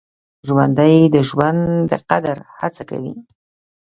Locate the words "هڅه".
2.59-2.83